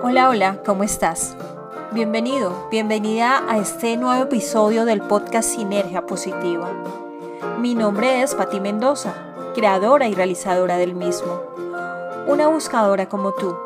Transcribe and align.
Hola, 0.00 0.28
hola, 0.28 0.62
¿cómo 0.64 0.84
estás? 0.84 1.36
Bienvenido, 1.90 2.68
bienvenida 2.70 3.42
a 3.48 3.58
este 3.58 3.96
nuevo 3.96 4.22
episodio 4.22 4.84
del 4.84 5.00
podcast 5.02 5.48
Sinergia 5.48 6.06
Positiva. 6.06 6.70
Mi 7.58 7.74
nombre 7.74 8.22
es 8.22 8.36
Patti 8.36 8.60
Mendoza, 8.60 9.12
creadora 9.56 10.06
y 10.06 10.14
realizadora 10.14 10.76
del 10.76 10.94
mismo. 10.94 11.42
Una 12.28 12.46
buscadora 12.46 13.08
como 13.08 13.32
tú. 13.32 13.56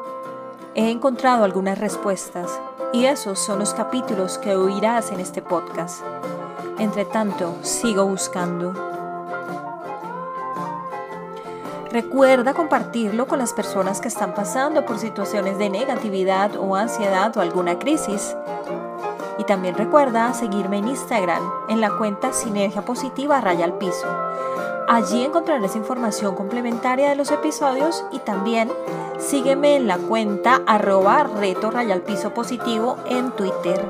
He 0.75 0.91
encontrado 0.91 1.45
algunas 1.45 1.79
respuestas 1.79 2.59
y 2.95 3.05
esos 3.05 3.39
son 3.39 3.59
los 3.59 3.75
capítulos 3.75 4.39
que 4.39 4.57
oirás 4.57 5.13
en 5.13 5.21
este 5.21 5.43
podcast. 5.43 6.03
Entre 6.79 7.05
tanto, 7.05 7.57
sigo 7.61 8.07
buscando. 8.07 8.92
Recuerda 11.93 12.55
compartirlo 12.55 13.27
con 13.27 13.39
las 13.39 13.53
personas 13.53 14.01
que 14.01 14.09
están 14.09 14.33
pasando 14.33 14.87
por 14.87 14.99
situaciones 14.99 15.59
de 15.59 15.69
negatividad 15.69 16.57
o 16.57 16.75
ansiedad 16.75 17.37
o 17.37 17.43
alguna 17.43 17.79
crisis. 17.79 18.35
Y 19.39 19.45
también 19.45 19.75
recuerda 19.75 20.33
seguirme 20.33 20.79
en 20.79 20.89
Instagram 20.89 21.43
en 21.69 21.83
la 21.83 21.91
cuenta 21.99 22.33
Sinergia 22.33 22.81
Positiva 22.81 23.43
Raya 23.43 23.67
al 23.67 23.75
Piso. 23.75 24.07
Allí 24.89 25.23
encontrarás 25.23 25.77
información 25.77 26.35
complementaria 26.35 27.11
de 27.11 27.17
los 27.17 27.31
episodios 27.31 28.07
y 28.11 28.21
también 28.21 28.73
sígueme 29.19 29.77
en 29.77 29.87
la 29.87 29.99
cuenta 29.99 30.63
arroba 30.67 31.25
reto 31.25 31.71
raya 31.71 31.93
al 31.93 32.03
piso 32.03 32.33
positivo 32.33 32.97
en 33.07 33.33
Twitter. 33.33 33.85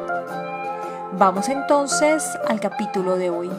Vamos 1.12 1.48
entonces 1.48 2.24
al 2.48 2.58
capítulo 2.58 3.14
de 3.14 3.30
hoy. 3.30 3.50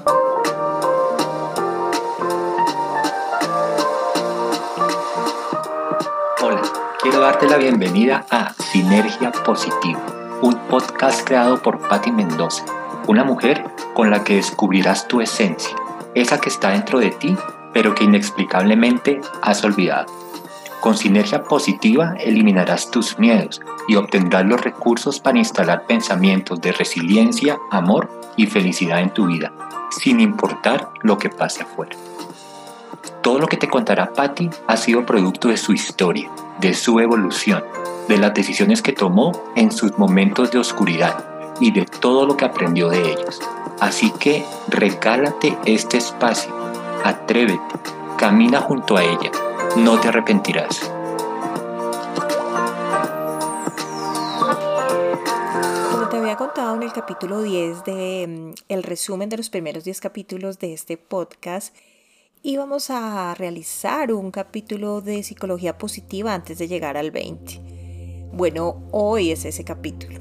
Darte 7.23 7.47
la 7.47 7.55
bienvenida 7.55 8.25
a 8.29 8.51
Sinergia 8.55 9.31
Positiva, 9.31 10.05
un 10.41 10.55
podcast 10.67 11.25
creado 11.25 11.61
por 11.61 11.79
Patti 11.87 12.11
Mendoza, 12.11 12.65
una 13.07 13.23
mujer 13.23 13.63
con 13.93 14.11
la 14.11 14.25
que 14.25 14.35
descubrirás 14.35 15.07
tu 15.07 15.21
esencia, 15.21 15.73
esa 16.15 16.41
que 16.41 16.49
está 16.49 16.71
dentro 16.71 16.99
de 16.99 17.11
ti, 17.11 17.33
pero 17.71 17.95
que 17.95 18.03
inexplicablemente 18.03 19.21
has 19.41 19.63
olvidado. 19.63 20.07
Con 20.81 20.97
Sinergia 20.97 21.45
Positiva 21.45 22.13
eliminarás 22.19 22.91
tus 22.91 23.17
miedos 23.17 23.61
y 23.87 23.95
obtendrás 23.95 24.43
los 24.45 24.59
recursos 24.59 25.21
para 25.21 25.37
instalar 25.37 25.85
pensamientos 25.85 26.59
de 26.59 26.73
resiliencia, 26.73 27.57
amor 27.71 28.09
y 28.35 28.47
felicidad 28.47 28.99
en 28.99 29.11
tu 29.11 29.27
vida, 29.27 29.53
sin 29.91 30.19
importar 30.19 30.89
lo 31.03 31.17
que 31.17 31.29
pase 31.29 31.63
afuera. 31.63 31.95
Todo 33.23 33.39
lo 33.39 33.47
que 33.47 33.55
te 33.55 33.69
contará 33.69 34.11
Patty 34.11 34.49
ha 34.67 34.75
sido 34.75 35.05
producto 35.05 35.47
de 35.47 35.55
su 35.55 35.71
historia, 35.71 36.29
de 36.59 36.73
su 36.73 36.99
evolución, 36.99 37.63
de 38.09 38.17
las 38.17 38.33
decisiones 38.33 38.81
que 38.81 38.91
tomó 38.91 39.31
en 39.55 39.71
sus 39.71 39.97
momentos 39.97 40.51
de 40.51 40.59
oscuridad 40.59 41.23
y 41.61 41.71
de 41.71 41.85
todo 41.85 42.25
lo 42.25 42.35
que 42.35 42.43
aprendió 42.43 42.89
de 42.89 42.99
ellos. 42.99 43.39
Así 43.79 44.11
que 44.11 44.43
regálate 44.67 45.57
este 45.63 45.99
espacio, 45.99 46.53
atrévete, 47.05 47.61
camina 48.17 48.59
junto 48.59 48.97
a 48.97 49.03
ella, 49.05 49.31
no 49.77 49.97
te 50.01 50.09
arrepentirás. 50.09 50.91
Te 56.11 56.17
había 56.17 56.35
contado 56.35 56.75
en 56.75 56.83
el 56.83 56.91
capítulo 56.91 57.41
10 57.41 57.85
de 57.85 58.27
mm, 58.27 58.63
el 58.67 58.83
resumen 58.83 59.29
de 59.29 59.37
los 59.37 59.49
primeros 59.49 59.85
10 59.85 60.01
capítulos 60.01 60.59
de 60.59 60.73
este 60.73 60.97
podcast, 60.97 61.73
íbamos 62.45 62.89
a 62.89 63.33
realizar 63.35 64.11
un 64.11 64.29
capítulo 64.29 64.99
de 64.99 65.23
psicología 65.23 65.77
positiva 65.77 66.33
antes 66.33 66.57
de 66.57 66.67
llegar 66.67 66.97
al 66.97 67.09
20. 67.09 68.29
Bueno, 68.33 68.83
hoy 68.91 69.31
es 69.31 69.45
ese 69.45 69.63
capítulo. 69.63 70.19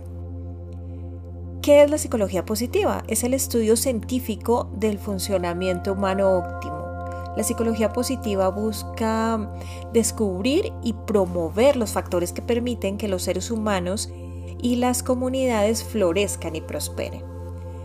¿Qué 1.63 1.83
es 1.83 1.91
la 1.91 1.99
psicología 1.99 2.45
positiva? 2.45 3.03
Es 3.09 3.25
el 3.25 3.35
estudio 3.35 3.75
científico 3.75 4.71
del 4.77 5.01
funcionamiento 5.01 5.95
humano 5.95 6.39
óptimo. 6.39 7.35
La 7.37 7.43
psicología 7.43 7.93
positiva 7.93 8.49
busca 8.51 9.51
descubrir 9.93 10.73
y 10.85 10.93
promover 10.93 11.75
los 11.75 11.91
factores 11.91 12.33
que 12.33 12.43
permiten 12.43 12.99
que 12.99 13.09
los 13.09 13.25
seres 13.25 13.51
humanos 13.51 14.13
y 14.63 14.77
las 14.77 15.03
comunidades 15.03 15.83
florezcan 15.83 16.55
y 16.55 16.61
prosperen. 16.61 17.32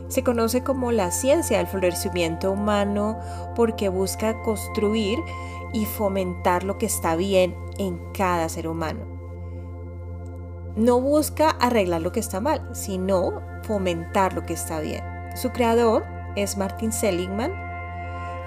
Se 0.07 0.23
conoce 0.23 0.63
como 0.63 0.91
la 0.91 1.12
ciencia 1.12 1.57
del 1.57 1.68
florecimiento 1.68 2.51
humano 2.51 3.18
porque 3.56 3.90
busca 3.90 4.41
construir 4.41 5.19
y 5.73 5.85
fomentar 5.85 6.63
lo 6.63 6.78
que 6.78 6.85
está 6.85 7.16
bien 7.16 7.56
en 7.78 8.00
cada 8.13 8.47
ser 8.50 8.68
humano. 8.68 9.06
No 10.75 11.01
busca 11.01 11.50
arreglar 11.50 12.01
lo 12.01 12.12
que 12.12 12.19
está 12.19 12.40
mal, 12.40 12.69
sino 12.73 13.41
fomentar 13.63 14.34
lo 14.34 14.45
que 14.45 14.53
está 14.53 14.79
bien. 14.79 15.03
Su 15.35 15.50
creador 15.51 16.06
es 16.35 16.56
Martin 16.56 16.91
Seligman 16.91 17.51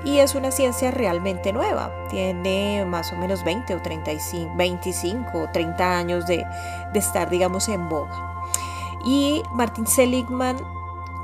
y 0.05 0.19
es 0.19 0.35
una 0.35 0.51
ciencia 0.51 0.91
realmente 0.91 1.53
nueva. 1.53 1.93
Tiene 2.09 2.85
más 2.87 3.13
o 3.13 3.17
menos 3.17 3.45
20 3.45 3.75
o 3.75 3.83
35, 3.83 4.55
25 4.57 5.39
o 5.39 5.49
30 5.53 5.99
años 5.99 6.27
de, 6.27 6.45
estar, 6.95 7.29
digamos, 7.29 7.69
en 7.69 7.89
boga. 7.89 8.47
Y 9.05 9.43
Martin 9.53 9.87
Seligman 9.87 10.57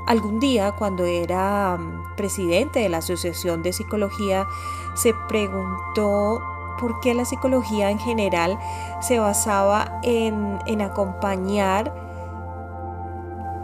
Algún 0.07 0.39
día, 0.39 0.71
cuando 0.71 1.03
era 1.03 1.77
mm, 1.77 2.15
presidente 2.15 2.79
de 2.79 2.87
la 2.87 2.99
Asociación 2.99 3.61
de 3.61 3.73
Psicología, 3.73 4.47
se 4.95 5.13
preguntó 5.27 6.41
por 6.79 7.01
qué 7.01 7.13
la 7.13 7.25
psicología 7.25 7.91
en 7.91 7.99
general 7.99 8.57
se 9.01 9.19
basaba 9.19 9.99
en, 10.03 10.81
acompañar 10.81 11.93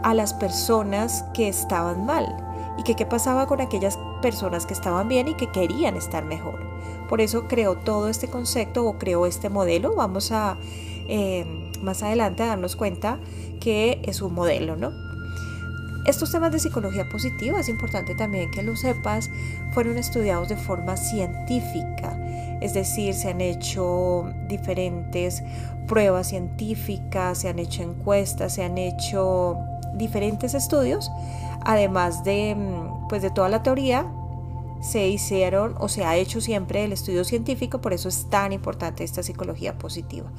a 0.02 0.12
las 0.12 0.34
personas 0.34 1.24
que 1.32 1.48
estaban 1.48 2.04
mal 2.04 2.36
y 2.76 2.82
que 2.82 2.94
qué 2.94 3.06
pasaba 3.06 3.46
con 3.46 3.62
aquellas 3.62 3.98
personas 4.20 4.66
que 4.66 4.74
estaban 4.74 5.08
bien 5.08 5.28
y 5.28 5.34
que 5.34 5.50
querían 5.50 5.96
estar 5.96 6.26
mejor. 6.26 6.60
Por 7.08 7.22
eso 7.22 7.48
creó 7.48 7.76
todo 7.76 8.08
este 8.08 8.28
concepto 8.28 8.84
o 8.84 8.98
creó 8.98 9.24
este 9.24 9.48
modelo. 9.48 9.94
Vamos 9.94 10.30
a 10.30 10.58
eh, 11.08 11.72
más 11.80 12.02
adelante 12.02 12.42
a 12.42 12.48
darnos 12.48 12.76
cuenta 12.76 13.18
que 13.60 14.02
es 14.04 14.20
un 14.20 14.34
modelo, 14.34 14.76
¿no? 14.76 15.03
Estos 16.06 16.30
temas 16.30 16.52
de 16.52 16.58
psicología 16.58 17.08
positiva, 17.08 17.60
es 17.60 17.68
importante 17.70 18.14
también 18.14 18.50
que 18.50 18.62
lo 18.62 18.76
sepas, 18.76 19.30
fueron 19.70 19.96
estudiados 19.96 20.50
de 20.50 20.56
forma 20.56 20.98
científica, 20.98 22.18
es 22.60 22.74
decir, 22.74 23.14
se 23.14 23.30
han 23.30 23.40
hecho 23.40 24.30
diferentes 24.46 25.42
pruebas 25.86 26.28
científicas, 26.28 27.38
se 27.38 27.48
han 27.48 27.58
hecho 27.58 27.82
encuestas, 27.82 28.54
se 28.54 28.64
han 28.64 28.76
hecho 28.76 29.56
diferentes 29.94 30.52
estudios, 30.54 31.10
además 31.64 32.22
de, 32.22 32.54
mm, 32.54 33.08
pues, 33.08 33.22
de 33.22 33.30
toda 33.30 33.48
la 33.48 33.62
teoría, 33.62 34.06
se 34.82 35.08
hicieron 35.08 35.74
o 35.78 35.88
se 35.88 36.04
ha 36.04 36.16
hecho 36.16 36.42
siempre 36.42 36.84
el 36.84 36.92
estudio 36.92 37.24
científico, 37.24 37.80
por 37.80 37.94
eso 37.94 38.08
es 38.08 38.28
tan 38.28 38.52
importante 38.52 39.04
esta 39.04 39.22
psicología 39.22 39.78
positiva. 39.78 40.30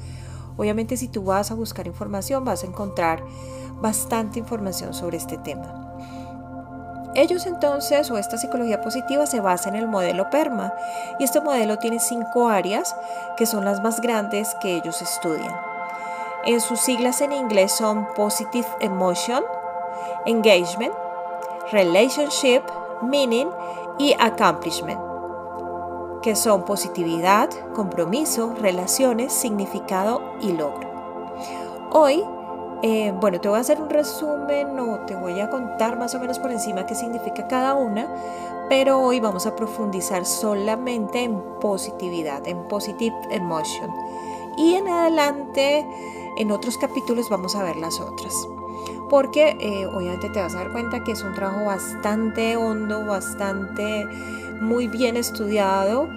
Obviamente 0.56 0.96
si 0.96 1.08
tú 1.08 1.24
vas 1.24 1.50
a 1.50 1.54
buscar 1.54 1.86
información 1.86 2.44
vas 2.44 2.62
a 2.62 2.66
encontrar 2.66 3.22
bastante 3.80 4.38
información 4.38 4.94
sobre 4.94 5.16
este 5.16 5.36
tema. 5.38 5.86
Ellos 7.14 7.46
entonces, 7.46 8.10
o 8.10 8.18
esta 8.18 8.36
psicología 8.36 8.82
positiva, 8.82 9.24
se 9.24 9.40
basa 9.40 9.70
en 9.70 9.76
el 9.76 9.88
modelo 9.88 10.28
PERMA 10.28 10.74
y 11.18 11.24
este 11.24 11.40
modelo 11.40 11.78
tiene 11.78 11.98
cinco 11.98 12.50
áreas 12.50 12.94
que 13.38 13.46
son 13.46 13.64
las 13.64 13.82
más 13.82 14.02
grandes 14.02 14.54
que 14.60 14.76
ellos 14.76 15.00
estudian. 15.00 15.56
En 16.44 16.60
sus 16.60 16.78
siglas 16.78 17.22
en 17.22 17.32
inglés 17.32 17.72
son 17.72 18.06
Positive 18.14 18.66
Emotion, 18.80 19.42
Engagement, 20.26 20.92
Relationship, 21.72 22.60
Meaning 23.02 23.48
y 23.98 24.14
Accomplishment, 24.20 25.00
que 26.26 26.34
son 26.34 26.64
positividad, 26.64 27.48
compromiso, 27.72 28.52
relaciones, 28.60 29.32
significado 29.32 30.20
y 30.40 30.50
logro. 30.50 30.90
Hoy 31.92 32.24
eh, 32.82 33.14
bueno, 33.20 33.40
te 33.40 33.48
voy 33.48 33.58
a 33.58 33.60
hacer 33.60 33.80
un 33.80 33.88
resumen 33.88 34.76
o 34.80 35.06
te 35.06 35.14
voy 35.14 35.38
a 35.38 35.48
contar 35.48 35.96
más 35.96 36.16
o 36.16 36.18
menos 36.18 36.40
por 36.40 36.50
encima 36.50 36.84
qué 36.84 36.96
significa 36.96 37.46
cada 37.46 37.74
una, 37.74 38.08
pero 38.68 38.98
hoy 38.98 39.20
vamos 39.20 39.46
a 39.46 39.54
profundizar 39.54 40.26
solamente 40.26 41.22
en 41.22 41.40
positividad, 41.60 42.44
en 42.48 42.66
positive 42.66 43.14
emotion. 43.30 43.88
Y 44.56 44.74
en 44.74 44.88
adelante, 44.88 45.86
en 46.38 46.50
otros 46.50 46.76
capítulos 46.76 47.30
vamos 47.30 47.54
a 47.54 47.62
ver 47.62 47.76
las 47.76 48.00
otras. 48.00 48.34
Porque 49.08 49.56
eh, 49.60 49.86
obviamente 49.86 50.28
te 50.30 50.40
vas 50.40 50.54
a 50.54 50.58
dar 50.58 50.72
cuenta 50.72 51.04
que 51.04 51.12
es 51.12 51.22
un 51.22 51.34
trabajo 51.34 51.66
bastante 51.66 52.56
hondo, 52.56 53.04
bastante 53.06 54.06
muy 54.60 54.88
bien 54.88 55.16
estudiado 55.16 56.08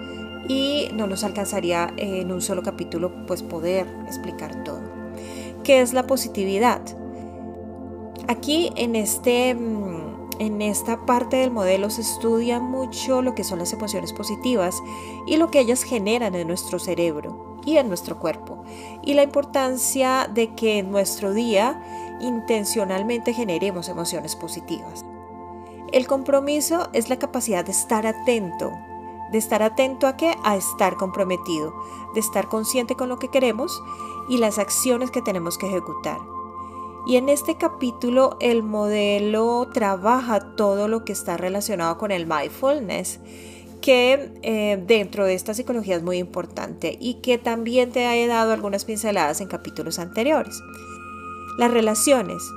y 0.48 0.88
no 0.94 1.06
nos 1.06 1.22
alcanzaría 1.24 1.92
en 1.96 2.32
un 2.32 2.40
solo 2.40 2.62
capítulo 2.62 3.12
pues 3.26 3.42
poder 3.42 3.86
explicar 4.06 4.64
todo. 4.64 4.80
¿Qué 5.62 5.80
es 5.80 5.92
la 5.92 6.06
positividad? 6.06 6.80
Aquí 8.26 8.72
en, 8.76 8.96
este, 8.96 9.54
mm, 9.54 10.30
en 10.38 10.62
esta 10.62 11.04
parte 11.04 11.36
del 11.36 11.50
modelo 11.50 11.90
se 11.90 12.00
estudia 12.00 12.60
mucho 12.60 13.22
lo 13.22 13.34
que 13.34 13.44
son 13.44 13.58
las 13.58 13.72
emociones 13.72 14.12
positivas 14.12 14.76
y 15.26 15.36
lo 15.36 15.50
que 15.50 15.60
ellas 15.60 15.82
generan 15.82 16.34
en 16.34 16.48
nuestro 16.48 16.78
cerebro 16.78 17.60
y 17.64 17.76
en 17.76 17.88
nuestro 17.88 18.18
cuerpo. 18.18 18.64
y 19.02 19.14
la 19.14 19.22
importancia 19.22 20.28
de 20.32 20.54
que 20.54 20.78
en 20.78 20.90
nuestro 20.90 21.32
día 21.32 21.82
intencionalmente 22.20 23.32
generemos 23.32 23.88
emociones 23.88 24.36
positivas. 24.36 25.04
El 25.92 26.06
compromiso 26.06 26.88
es 26.92 27.08
la 27.08 27.18
capacidad 27.18 27.64
de 27.64 27.72
estar 27.72 28.06
atento. 28.06 28.72
¿De 29.32 29.38
estar 29.38 29.62
atento 29.62 30.06
a 30.06 30.16
qué? 30.16 30.34
A 30.44 30.56
estar 30.56 30.96
comprometido, 30.96 31.74
de 32.14 32.20
estar 32.20 32.48
consciente 32.48 32.94
con 32.94 33.08
lo 33.08 33.18
que 33.18 33.28
queremos 33.28 33.82
y 34.28 34.38
las 34.38 34.58
acciones 34.58 35.10
que 35.10 35.22
tenemos 35.22 35.58
que 35.58 35.66
ejecutar. 35.66 36.18
Y 37.06 37.16
en 37.16 37.28
este 37.28 37.56
capítulo 37.56 38.36
el 38.40 38.62
modelo 38.62 39.68
trabaja 39.72 40.54
todo 40.56 40.86
lo 40.86 41.04
que 41.04 41.12
está 41.12 41.36
relacionado 41.36 41.96
con 41.98 42.10
el 42.10 42.26
mindfulness, 42.26 43.20
que 43.80 44.32
eh, 44.42 44.82
dentro 44.86 45.24
de 45.24 45.34
esta 45.34 45.54
psicología 45.54 45.96
es 45.96 46.02
muy 46.02 46.18
importante 46.18 46.96
y 47.00 47.14
que 47.14 47.38
también 47.38 47.90
te 47.90 48.22
he 48.22 48.26
dado 48.26 48.52
algunas 48.52 48.84
pinceladas 48.84 49.40
en 49.40 49.48
capítulos 49.48 49.98
anteriores. 49.98 50.60
Las 51.60 51.72
relaciones. 51.72 52.54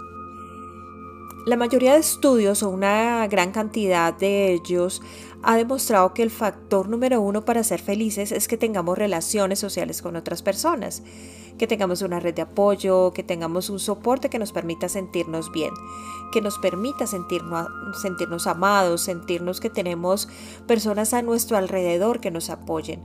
La 1.46 1.58
mayoría 1.58 1.92
de 1.92 2.00
estudios 2.00 2.64
o 2.64 2.70
una 2.70 3.28
gran 3.28 3.52
cantidad 3.52 4.14
de 4.14 4.54
ellos 4.54 5.02
ha 5.42 5.58
demostrado 5.58 6.14
que 6.14 6.24
el 6.24 6.32
factor 6.32 6.88
número 6.88 7.20
uno 7.20 7.44
para 7.44 7.66
ser 7.66 7.82
felices 7.82 8.32
es 8.32 8.48
que 8.48 8.56
tengamos 8.56 8.98
relaciones 8.98 9.60
sociales 9.60 10.02
con 10.02 10.16
otras 10.16 10.42
personas, 10.42 11.04
que 11.58 11.68
tengamos 11.68 12.02
una 12.02 12.22
red 12.22 12.34
de 12.34 12.44
apoyo, 12.44 13.12
que 13.12 13.24
tengamos 13.24 13.70
un 13.70 13.80
soporte 13.80 14.30
que 14.30 14.40
nos 14.40 14.54
permita 14.54 14.88
sentirnos 14.88 15.52
bien, 15.52 15.74
que 16.32 16.40
nos 16.40 16.58
permita 16.60 17.06
sentirnos, 17.06 17.68
sentirnos 18.02 18.48
amados, 18.48 19.02
sentirnos 19.02 19.60
que 19.60 19.70
tenemos 19.70 20.30
personas 20.66 21.14
a 21.14 21.22
nuestro 21.24 21.58
alrededor 21.58 22.22
que 22.22 22.32
nos 22.32 22.50
apoyen 22.50 23.04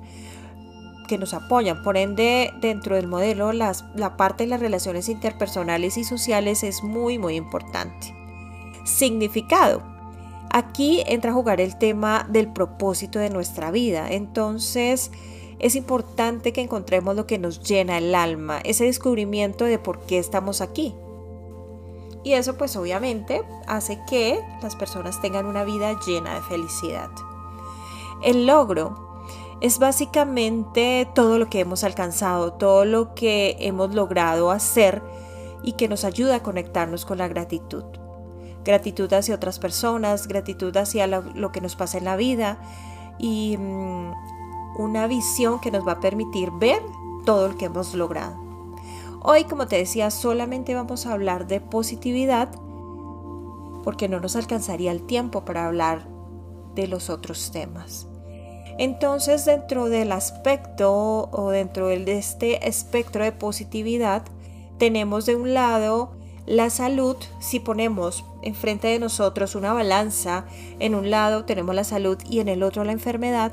que 1.08 1.18
nos 1.18 1.34
apoyan. 1.34 1.82
Por 1.82 1.96
ende, 1.96 2.52
dentro 2.60 2.94
del 2.94 3.08
modelo, 3.08 3.52
la 3.52 4.16
parte 4.16 4.44
de 4.44 4.50
las 4.50 4.60
relaciones 4.60 5.08
interpersonales 5.08 5.96
y 5.96 6.04
sociales 6.04 6.62
es 6.62 6.84
muy, 6.84 7.18
muy 7.18 7.34
importante 7.34 8.14
significado. 8.88 9.82
Aquí 10.50 11.02
entra 11.06 11.30
a 11.30 11.34
jugar 11.34 11.60
el 11.60 11.76
tema 11.76 12.26
del 12.28 12.52
propósito 12.52 13.18
de 13.18 13.30
nuestra 13.30 13.70
vida. 13.70 14.10
Entonces, 14.10 15.10
es 15.58 15.76
importante 15.76 16.52
que 16.52 16.62
encontremos 16.62 17.14
lo 17.14 17.26
que 17.26 17.38
nos 17.38 17.62
llena 17.62 17.98
el 17.98 18.14
alma, 18.14 18.58
ese 18.64 18.84
descubrimiento 18.84 19.64
de 19.64 19.78
por 19.78 20.00
qué 20.06 20.18
estamos 20.18 20.60
aquí. 20.60 20.94
Y 22.24 22.32
eso 22.32 22.56
pues 22.56 22.76
obviamente 22.76 23.42
hace 23.66 24.00
que 24.08 24.40
las 24.62 24.74
personas 24.74 25.20
tengan 25.20 25.46
una 25.46 25.64
vida 25.64 25.98
llena 26.06 26.34
de 26.34 26.42
felicidad. 26.42 27.10
El 28.22 28.46
logro 28.46 29.07
es 29.60 29.78
básicamente 29.78 31.08
todo 31.14 31.38
lo 31.38 31.48
que 31.48 31.60
hemos 31.60 31.84
alcanzado, 31.84 32.52
todo 32.52 32.84
lo 32.84 33.14
que 33.14 33.56
hemos 33.60 33.94
logrado 33.94 34.50
hacer 34.50 35.02
y 35.62 35.72
que 35.72 35.88
nos 35.88 36.04
ayuda 36.04 36.36
a 36.36 36.42
conectarnos 36.42 37.04
con 37.04 37.18
la 37.18 37.28
gratitud 37.28 37.84
gratitud 38.68 39.10
hacia 39.14 39.34
otras 39.34 39.58
personas, 39.58 40.28
gratitud 40.28 40.76
hacia 40.76 41.06
lo, 41.06 41.52
que 41.52 41.60
nos 41.60 41.74
pasa 41.74 41.98
en 41.98 42.04
la 42.04 42.16
vida 42.16 42.58
y 43.18 43.56
mm, 43.56 44.12
una 44.78 45.06
visión 45.06 45.58
que 45.60 45.70
nos 45.70 45.86
va 45.86 45.92
a 45.92 46.00
permitir 46.00 46.50
ver 46.52 46.82
todo 47.24 47.48
lo 47.48 47.56
que 47.56 47.64
hemos 47.64 47.94
logrado. 47.94 48.36
Hoy, 49.22 49.44
como 49.44 49.66
te 49.66 49.76
decía, 49.76 50.10
solamente 50.10 50.74
vamos 50.74 51.06
a 51.06 51.12
hablar 51.14 51.46
de 51.46 51.60
positividad 51.60 52.50
porque 53.84 54.08
no 54.08 54.20
nos 54.20 54.36
alcanzaría 54.36 54.92
el 54.92 55.02
tiempo 55.02 55.44
para 55.44 55.66
hablar 55.66 56.06
de 56.74 56.88
los 56.88 57.08
otros 57.08 57.50
temas. 57.50 58.06
Entonces, 58.78 59.44
dentro 59.44 59.88
del 59.88 60.12
aspecto 60.12 61.28
o 61.32 61.50
dentro 61.50 61.88
de 61.88 62.16
este 62.16 62.68
espectro 62.68 63.24
de 63.24 63.32
positividad, 63.32 64.22
tenemos 64.78 65.26
de 65.26 65.34
un 65.34 65.52
lado 65.52 66.12
la 66.46 66.70
salud, 66.70 67.16
si 67.40 67.60
ponemos 67.60 68.24
enfrente 68.42 68.88
de 68.88 68.98
nosotros 68.98 69.54
una 69.54 69.72
balanza, 69.72 70.46
en 70.78 70.94
un 70.94 71.10
lado 71.10 71.44
tenemos 71.44 71.74
la 71.74 71.84
salud 71.84 72.16
y 72.30 72.38
en 72.40 72.48
el 72.48 72.62
otro 72.62 72.84
la 72.84 72.92
enfermedad, 72.92 73.52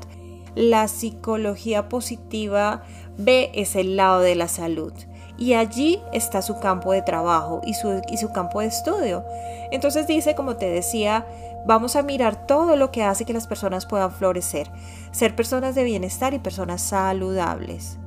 la 0.54 0.88
psicología 0.88 1.90
positiva 1.90 2.84
ve 3.18 3.50
ese 3.54 3.84
lado 3.84 4.20
de 4.20 4.36
la 4.36 4.48
salud. 4.48 4.92
Y 5.38 5.52
allí 5.54 6.00
está 6.12 6.40
su 6.42 6.58
campo 6.58 6.92
de 6.92 7.02
trabajo 7.02 7.60
y 7.64 7.74
su, 7.74 8.00
y 8.08 8.16
su 8.16 8.32
campo 8.32 8.60
de 8.60 8.66
estudio. 8.66 9.24
Entonces 9.70 10.06
dice, 10.06 10.34
como 10.34 10.56
te 10.56 10.70
decía, 10.70 11.26
vamos 11.66 11.96
a 11.96 12.02
mirar 12.02 12.46
todo 12.46 12.76
lo 12.76 12.90
que 12.90 13.02
hace 13.02 13.24
que 13.24 13.32
las 13.32 13.46
personas 13.46 13.86
puedan 13.86 14.12
florecer, 14.12 14.70
ser 15.10 15.36
personas 15.36 15.74
de 15.74 15.84
bienestar 15.84 16.32
y 16.32 16.38
personas 16.38 16.80
saludables. 16.80 17.98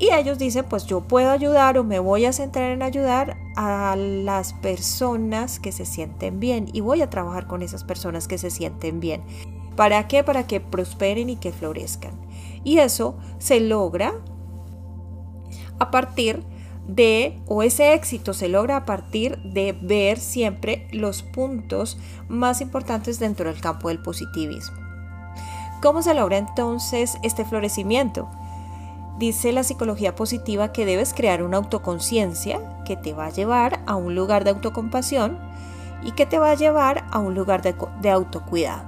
Y 0.00 0.10
ellos 0.12 0.38
dicen, 0.38 0.64
pues 0.64 0.86
yo 0.86 1.02
puedo 1.02 1.30
ayudar 1.30 1.76
o 1.76 1.84
me 1.84 1.98
voy 1.98 2.24
a 2.24 2.32
centrar 2.32 2.70
en 2.70 2.82
ayudar 2.82 3.36
a 3.54 3.96
las 3.96 4.54
personas 4.54 5.60
que 5.60 5.72
se 5.72 5.84
sienten 5.84 6.40
bien 6.40 6.68
y 6.72 6.80
voy 6.80 7.02
a 7.02 7.10
trabajar 7.10 7.46
con 7.46 7.62
esas 7.62 7.84
personas 7.84 8.26
que 8.26 8.38
se 8.38 8.50
sienten 8.50 8.98
bien. 8.98 9.22
¿Para 9.76 10.08
qué? 10.08 10.24
Para 10.24 10.46
que 10.46 10.58
prosperen 10.58 11.28
y 11.28 11.36
que 11.36 11.52
florezcan. 11.52 12.12
Y 12.64 12.78
eso 12.78 13.16
se 13.38 13.60
logra 13.60 14.14
a 15.80 15.90
partir 15.90 16.44
de, 16.86 17.40
o 17.46 17.62
ese 17.62 17.94
éxito 17.94 18.32
se 18.32 18.48
logra 18.48 18.76
a 18.76 18.84
partir 18.84 19.38
de 19.42 19.76
ver 19.80 20.18
siempre 20.18 20.86
los 20.92 21.22
puntos 21.22 21.98
más 22.28 22.60
importantes 22.60 23.18
dentro 23.18 23.50
del 23.50 23.60
campo 23.60 23.88
del 23.88 24.00
positivismo. 24.00 24.76
¿Cómo 25.82 26.02
se 26.02 26.14
logra 26.14 26.38
entonces 26.38 27.16
este 27.22 27.44
florecimiento? 27.44 28.28
Dice 29.18 29.52
la 29.52 29.64
psicología 29.64 30.14
positiva 30.14 30.72
que 30.72 30.86
debes 30.86 31.14
crear 31.14 31.42
una 31.42 31.58
autoconciencia 31.58 32.60
que 32.84 32.96
te 32.96 33.12
va 33.12 33.26
a 33.26 33.30
llevar 33.30 33.82
a 33.86 33.96
un 33.96 34.14
lugar 34.14 34.44
de 34.44 34.50
autocompasión 34.50 35.38
y 36.02 36.12
que 36.12 36.26
te 36.26 36.38
va 36.38 36.50
a 36.50 36.54
llevar 36.54 37.04
a 37.10 37.18
un 37.18 37.34
lugar 37.34 37.62
de, 37.62 38.10
autocuidado. 38.10 38.84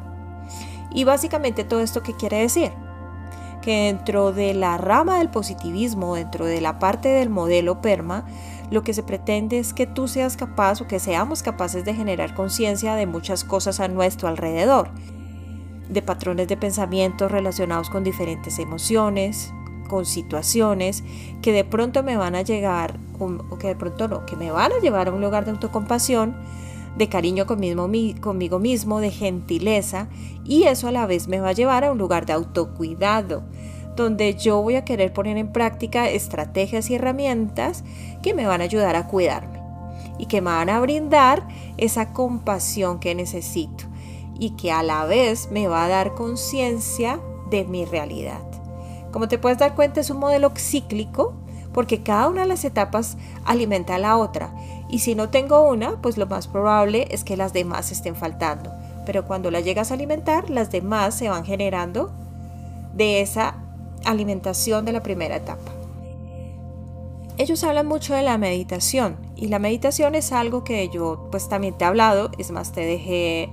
Y 0.90 1.04
básicamente 1.04 1.64
todo 1.64 1.80
esto 1.80 2.02
que 2.02 2.14
quiere 2.14 2.38
decir? 2.38 2.72
Que 3.62 3.86
dentro 3.86 4.32
de 4.32 4.54
la 4.54 4.76
rama 4.76 5.18
del 5.18 5.30
positivismo, 5.30 6.16
dentro 6.16 6.44
de 6.44 6.60
la 6.60 6.78
parte 6.78 7.08
del 7.08 7.30
modelo 7.30 7.80
PERMA, 7.80 8.26
lo 8.70 8.82
que 8.82 8.92
se 8.92 9.02
pretende 9.02 9.58
es 9.58 9.72
que 9.72 9.86
tú 9.86 10.08
seas 10.08 10.36
capaz 10.36 10.80
o 10.80 10.88
que 10.88 10.98
seamos 10.98 11.42
capaces 11.42 11.84
de 11.84 11.94
generar 11.94 12.34
conciencia 12.34 12.94
de 12.94 13.06
muchas 13.06 13.44
cosas 13.44 13.80
a 13.80 13.88
nuestro 13.88 14.28
alrededor, 14.28 14.90
de 15.88 16.02
patrones 16.02 16.48
de 16.48 16.56
pensamiento 16.56 17.28
relacionados 17.28 17.88
con 17.88 18.02
diferentes 18.02 18.58
emociones, 18.58 19.52
con 19.88 20.06
situaciones 20.06 21.04
que 21.42 21.52
de 21.52 21.64
pronto 21.64 22.02
me 22.02 22.16
van 22.16 22.34
a 22.34 22.42
llegar, 22.42 22.98
o 23.18 23.58
que 23.58 23.68
de 23.68 23.76
pronto 23.76 24.08
no, 24.08 24.26
que 24.26 24.36
me 24.36 24.50
van 24.50 24.72
a 24.72 24.80
llevar 24.80 25.08
a 25.08 25.12
un 25.12 25.20
lugar 25.20 25.44
de 25.44 25.50
autocompasión, 25.50 26.34
de 26.96 27.08
cariño 27.08 27.46
conmigo, 27.46 27.88
mismo, 27.88 29.00
de 29.00 29.10
gentileza, 29.10 30.08
y 30.44 30.64
eso 30.64 30.88
a 30.88 30.92
la 30.92 31.06
vez 31.06 31.28
me 31.28 31.40
va 31.40 31.50
a 31.50 31.52
llevar 31.52 31.84
a 31.84 31.92
un 31.92 31.98
lugar 31.98 32.26
de 32.26 32.32
autocuidado, 32.32 33.42
donde 33.96 34.34
yo 34.34 34.62
voy 34.62 34.76
a 34.76 34.84
querer 34.84 35.12
poner 35.12 35.36
en 35.36 35.52
práctica 35.52 36.08
estrategias 36.08 36.90
y 36.90 36.94
herramientas 36.94 37.84
que 38.22 38.34
me 38.34 38.46
van 38.46 38.60
a 38.60 38.64
ayudar 38.64 38.96
a 38.96 39.06
cuidarme 39.06 39.60
y 40.18 40.26
que 40.26 40.40
me 40.40 40.50
van 40.50 40.70
a 40.70 40.80
brindar 40.80 41.46
esa 41.76 42.12
compasión 42.12 43.00
que 43.00 43.14
necesito 43.14 43.84
y 44.38 44.50
que 44.50 44.72
a 44.72 44.82
la 44.82 45.04
vez 45.04 45.50
me 45.50 45.68
va 45.68 45.84
a 45.84 45.88
dar 45.88 46.14
conciencia 46.14 47.20
de 47.50 47.64
mi 47.64 47.84
realidad. 47.84 48.42
Como 49.12 49.28
te 49.28 49.38
puedes 49.38 49.58
dar 49.58 49.74
cuenta, 49.74 50.00
es 50.00 50.10
un 50.10 50.18
modelo 50.18 50.52
cíclico 50.56 51.34
porque 51.72 52.02
cada 52.02 52.28
una 52.28 52.42
de 52.42 52.48
las 52.48 52.64
etapas 52.64 53.16
alimenta 53.44 53.94
a 53.94 53.98
la 53.98 54.16
otra. 54.16 54.54
Y 54.88 55.00
si 55.00 55.14
no 55.14 55.30
tengo 55.30 55.68
una, 55.68 56.00
pues 56.02 56.16
lo 56.16 56.26
más 56.26 56.48
probable 56.48 57.08
es 57.10 57.24
que 57.24 57.36
las 57.36 57.52
demás 57.52 57.92
estén 57.92 58.14
faltando. 58.14 58.70
Pero 59.06 59.26
cuando 59.26 59.50
la 59.50 59.60
llegas 59.60 59.90
a 59.90 59.94
alimentar, 59.94 60.50
las 60.50 60.70
demás 60.70 61.14
se 61.14 61.28
van 61.28 61.44
generando 61.44 62.12
de 62.94 63.20
esa 63.20 63.56
alimentación 64.04 64.84
de 64.84 64.92
la 64.92 65.02
primera 65.02 65.36
etapa. 65.36 65.72
Ellos 67.38 67.64
hablan 67.64 67.86
mucho 67.86 68.14
de 68.14 68.22
la 68.22 68.36
meditación 68.36 69.16
y 69.36 69.48
la 69.48 69.58
meditación 69.58 70.14
es 70.14 70.32
algo 70.32 70.64
que 70.64 70.88
yo 70.90 71.28
pues 71.30 71.48
también 71.48 71.76
te 71.78 71.84
he 71.84 71.88
hablado, 71.88 72.30
es 72.38 72.50
más 72.50 72.72
te 72.72 72.82
dejé 72.82 73.48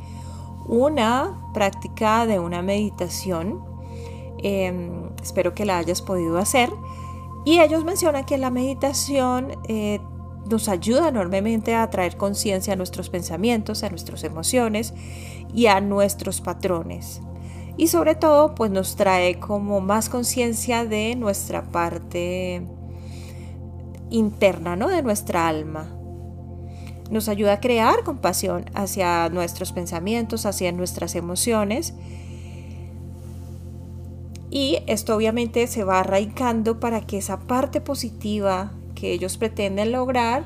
una 0.67 1.39
práctica 1.53 2.25
de 2.25 2.39
una 2.39 2.61
meditación 2.61 3.69
Em, 4.41 5.09
espero 5.21 5.53
que 5.53 5.65
la 5.65 5.77
hayas 5.77 6.01
podido 6.01 6.37
hacer. 6.37 6.69
Y 7.45 7.59
ellos 7.59 7.85
mencionan 7.85 8.25
que 8.25 8.37
la 8.37 8.49
meditación 8.49 9.51
eh, 9.67 9.99
nos 10.49 10.67
ayuda 10.67 11.09
enormemente 11.09 11.75
a 11.75 11.89
traer 11.89 12.17
conciencia 12.17 12.73
a 12.73 12.75
nuestros 12.75 13.09
pensamientos, 13.09 13.83
a 13.83 13.89
nuestras 13.89 14.23
emociones 14.23 14.93
y 15.53 15.67
a 15.67 15.79
nuestros 15.79 16.41
patrones. 16.41 17.21
Y 17.77 17.87
sobre 17.87 18.15
todo, 18.15 18.55
pues 18.55 18.71
nos 18.71 18.95
trae 18.95 19.39
como 19.39 19.79
más 19.79 20.09
conciencia 20.09 20.85
de 20.85 21.15
nuestra 21.15 21.63
parte 21.71 22.61
interna, 24.09 24.75
¿no? 24.75 24.89
De 24.89 25.01
nuestra 25.01 25.47
alma. 25.47 25.87
Nos 27.09 27.29
ayuda 27.29 27.53
a 27.53 27.59
crear 27.59 28.03
compasión 28.03 28.65
hacia 28.73 29.29
nuestros 29.29 29.71
pensamientos, 29.71 30.45
hacia 30.45 30.71
nuestras 30.71 31.15
emociones 31.15 31.93
Y 34.49 34.79
esto 34.87 35.15
obviamente 35.15 35.67
se 35.67 35.83
va 35.83 35.99
arraigando 35.99 36.79
para 36.79 37.01
que 37.01 37.17
esa 37.17 37.39
parte 37.39 37.81
positiva 37.81 38.71
que 38.95 39.11
ellos 39.11 39.37
pretenden 39.37 39.91
lograr 39.91 40.45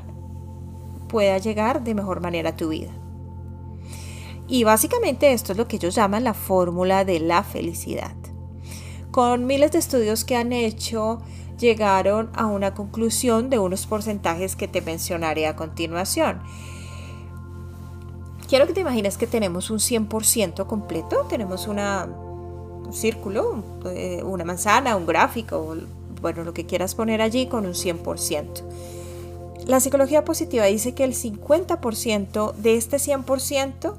pueda 1.07 1.37
llegar 1.37 1.83
de 1.83 1.95
mejor 1.95 2.21
manera 2.21 2.49
a 2.49 2.55
tu 2.55 2.69
vida. 2.69 2.91
Y 4.47 4.65
básicamente 4.65 5.31
esto 5.31 5.53
es 5.53 5.57
lo 5.57 5.67
que 5.67 5.77
ellos 5.77 5.95
llaman 5.95 6.23
la 6.23 6.33
fórmula 6.33 7.05
de 7.05 7.19
la 7.19 7.43
felicidad. 7.43 8.15
Con 9.11 9.45
miles 9.45 9.71
de 9.71 9.79
estudios 9.79 10.25
que 10.25 10.35
han 10.35 10.51
hecho, 10.51 11.21
llegaron 11.59 12.29
a 12.33 12.47
una 12.47 12.73
conclusión 12.73 13.49
de 13.49 13.59
unos 13.59 13.85
porcentajes 13.85 14.55
que 14.55 14.67
te 14.67 14.81
mencionaré 14.81 15.47
a 15.47 15.55
continuación. 15.55 16.41
Quiero 18.49 18.67
que 18.67 18.73
te 18.73 18.81
imagines 18.81 19.17
que 19.17 19.27
tenemos 19.27 19.69
un 19.69 19.79
100% 19.79 20.67
completo, 20.67 21.25
tenemos 21.29 21.67
una, 21.67 22.09
círculo, 22.93 23.63
eh, 23.85 24.21
una 24.23 24.45
manzana, 24.45 24.95
un 24.95 25.05
gráfico, 25.05 25.75
bueno, 26.21 26.43
lo 26.43 26.53
que 26.53 26.65
quieras 26.65 26.95
poner 26.95 27.21
allí 27.21 27.47
con 27.47 27.65
un 27.65 27.73
100%. 27.73 28.63
La 29.65 29.79
psicología 29.79 30.25
positiva 30.25 30.65
dice 30.65 30.93
que 30.93 31.03
el 31.03 31.13
50% 31.13 32.53
de 32.53 32.75
este 32.75 32.97
100% 32.97 33.95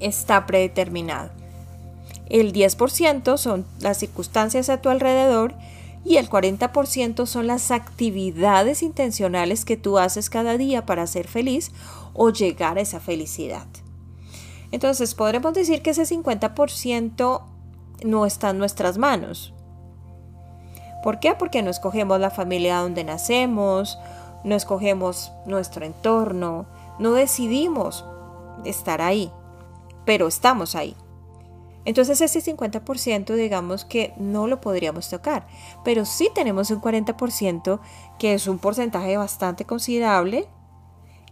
está 0.00 0.46
predeterminado. 0.46 1.30
El 2.28 2.52
10% 2.52 3.36
son 3.36 3.66
las 3.80 3.98
circunstancias 3.98 4.70
a 4.70 4.80
tu 4.80 4.88
alrededor 4.88 5.54
y 6.04 6.16
el 6.16 6.28
40% 6.28 7.26
son 7.26 7.46
las 7.46 7.70
actividades 7.70 8.82
intencionales 8.82 9.64
que 9.64 9.76
tú 9.76 9.98
haces 9.98 10.30
cada 10.30 10.56
día 10.56 10.86
para 10.86 11.06
ser 11.06 11.28
feliz 11.28 11.70
o 12.14 12.30
llegar 12.30 12.78
a 12.78 12.80
esa 12.80 13.00
felicidad. 13.00 13.66
Entonces 14.70 15.14
podremos 15.14 15.52
decir 15.52 15.82
que 15.82 15.90
ese 15.90 16.04
50% 16.04 17.42
no 18.04 18.26
está 18.26 18.50
en 18.50 18.58
nuestras 18.58 18.98
manos. 18.98 19.54
¿Por 21.02 21.18
qué? 21.18 21.34
Porque 21.34 21.62
no 21.62 21.70
escogemos 21.70 22.20
la 22.20 22.30
familia 22.30 22.78
donde 22.78 23.04
nacemos, 23.04 23.98
no 24.44 24.54
escogemos 24.54 25.32
nuestro 25.46 25.84
entorno, 25.84 26.66
no 26.98 27.12
decidimos 27.12 28.04
estar 28.64 29.00
ahí, 29.00 29.32
pero 30.04 30.28
estamos 30.28 30.74
ahí. 30.74 30.96
Entonces 31.84 32.20
ese 32.20 32.40
50% 32.40 33.34
digamos 33.34 33.84
que 33.84 34.14
no 34.16 34.46
lo 34.46 34.60
podríamos 34.60 35.08
tocar, 35.10 35.46
pero 35.84 36.04
sí 36.04 36.30
tenemos 36.34 36.70
un 36.70 36.80
40% 36.80 37.80
que 38.18 38.34
es 38.34 38.46
un 38.46 38.58
porcentaje 38.58 39.16
bastante 39.16 39.64
considerable 39.64 40.48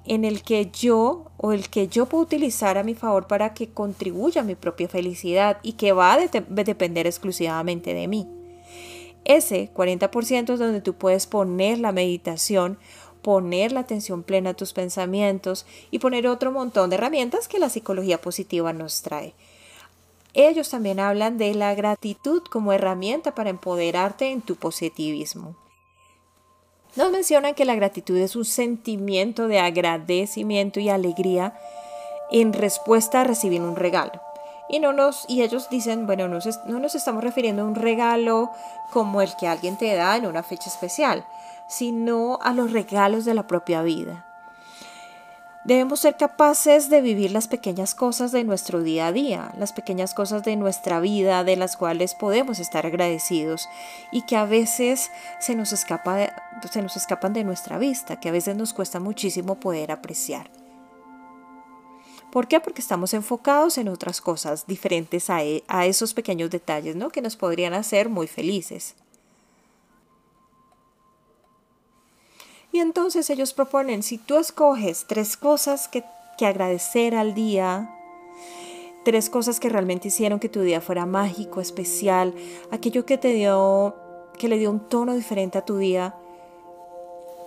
en 0.04 0.24
el 0.24 0.42
que 0.42 0.70
yo 0.70 1.30
o 1.36 1.52
el 1.52 1.68
que 1.68 1.88
yo 1.88 2.06
puedo 2.06 2.24
utilizar 2.24 2.78
a 2.78 2.82
mi 2.82 2.94
favor 2.94 3.26
para 3.26 3.54
que 3.54 3.68
contribuya 3.68 4.40
a 4.40 4.44
mi 4.44 4.54
propia 4.54 4.88
felicidad 4.88 5.58
y 5.62 5.72
que 5.72 5.92
va 5.92 6.14
a 6.14 6.18
depender 6.18 7.06
exclusivamente 7.06 7.94
de 7.94 8.08
mí. 8.08 8.26
Ese 9.24 9.70
40% 9.74 10.54
es 10.54 10.58
donde 10.58 10.80
tú 10.80 10.94
puedes 10.94 11.26
poner 11.26 11.78
la 11.78 11.92
meditación, 11.92 12.78
poner 13.22 13.72
la 13.72 13.80
atención 13.80 14.22
plena 14.22 14.50
a 14.50 14.54
tus 14.54 14.72
pensamientos 14.72 15.66
y 15.90 15.98
poner 15.98 16.26
otro 16.26 16.52
montón 16.52 16.90
de 16.90 16.96
herramientas 16.96 17.46
que 17.46 17.58
la 17.58 17.68
psicología 17.68 18.20
positiva 18.20 18.72
nos 18.72 19.02
trae. 19.02 19.34
Ellos 20.32 20.70
también 20.70 21.00
hablan 21.00 21.38
de 21.38 21.54
la 21.54 21.74
gratitud 21.74 22.42
como 22.50 22.72
herramienta 22.72 23.34
para 23.34 23.50
empoderarte 23.50 24.30
en 24.30 24.42
tu 24.42 24.56
positivismo. 24.56 25.56
Nos 26.96 27.12
mencionan 27.12 27.54
que 27.54 27.64
la 27.64 27.74
gratitud 27.76 28.16
es 28.16 28.34
un 28.34 28.44
sentimiento 28.44 29.46
de 29.46 29.60
agradecimiento 29.60 30.80
y 30.80 30.88
alegría 30.88 31.54
en 32.30 32.52
respuesta 32.52 33.20
a 33.20 33.24
recibir 33.24 33.60
un 33.60 33.76
regalo. 33.76 34.20
Y, 34.68 34.78
no 34.78 34.92
nos, 34.92 35.24
y 35.28 35.42
ellos 35.42 35.68
dicen, 35.70 36.06
bueno, 36.06 36.28
no 36.28 36.78
nos 36.78 36.94
estamos 36.94 37.24
refiriendo 37.24 37.62
a 37.62 37.66
un 37.66 37.74
regalo 37.74 38.50
como 38.92 39.20
el 39.20 39.34
que 39.36 39.48
alguien 39.48 39.76
te 39.76 39.94
da 39.94 40.16
en 40.16 40.26
una 40.26 40.42
fecha 40.42 40.68
especial, 40.68 41.24
sino 41.68 42.38
a 42.42 42.52
los 42.52 42.72
regalos 42.72 43.24
de 43.24 43.34
la 43.34 43.46
propia 43.46 43.82
vida. 43.82 44.29
Debemos 45.64 46.00
ser 46.00 46.16
capaces 46.16 46.88
de 46.88 47.02
vivir 47.02 47.32
las 47.32 47.46
pequeñas 47.46 47.94
cosas 47.94 48.32
de 48.32 48.44
nuestro 48.44 48.82
día 48.82 49.08
a 49.08 49.12
día, 49.12 49.52
las 49.58 49.74
pequeñas 49.74 50.14
cosas 50.14 50.42
de 50.42 50.56
nuestra 50.56 51.00
vida 51.00 51.44
de 51.44 51.56
las 51.56 51.76
cuales 51.76 52.14
podemos 52.14 52.58
estar 52.58 52.86
agradecidos 52.86 53.68
y 54.10 54.22
que 54.22 54.36
a 54.36 54.46
veces 54.46 55.10
se 55.38 55.54
nos, 55.54 55.74
escapan 55.74 57.32
de 57.34 57.44
nuestra 57.44 57.76
vista, 57.76 58.18
que 58.18 58.30
a 58.30 58.32
veces 58.32 58.56
nos 58.56 58.72
cuesta 58.72 59.00
muchísimo 59.00 59.56
poder 59.56 59.92
apreciar. 59.92 60.50
¿Por 62.32 62.48
qué? 62.48 62.60
Porque 62.60 62.80
estamos 62.80 63.12
enfocados 63.12 63.76
en 63.76 63.88
otras 63.88 64.22
cosas 64.22 64.66
diferentes 64.66 65.28
a, 65.28 65.44
e, 65.44 65.62
a 65.68 65.84
esos 65.84 66.14
pequeños 66.14 66.48
detalles 66.48 66.96
¿no? 66.96 67.10
que 67.10 67.20
nos 67.20 67.36
podrían 67.36 67.74
hacer 67.74 68.08
muy 68.08 68.28
felices. 68.28 68.94
Y 72.72 72.78
entonces 72.78 73.28
ellos 73.30 73.52
proponen, 73.52 74.02
si 74.02 74.18
tú 74.18 74.38
escoges 74.38 75.06
tres 75.06 75.36
cosas 75.36 75.88
que, 75.88 76.04
agradecer 76.40 77.14
al 77.14 77.34
día, 77.34 77.94
tres 79.04 79.28
cosas 79.28 79.60
que 79.60 79.68
realmente 79.68 80.08
hicieron 80.08 80.40
que 80.40 80.48
tu 80.48 80.62
día 80.62 80.80
fuera 80.80 81.04
mágico, 81.04 81.60
especial, 81.60 82.32
aquello 82.70 83.04
que 83.04 83.18
te 83.18 83.34
dio, 83.34 83.94
que 84.38 84.48
le 84.48 84.56
dio 84.56 84.70
un 84.70 84.80
tono 84.88 85.14
diferente 85.14 85.58
a 85.58 85.66
tu 85.66 85.76
día, 85.76 86.14